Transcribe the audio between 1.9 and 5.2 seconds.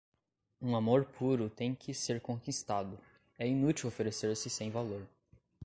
ser conquistado, é inútil oferecer-se sem valor.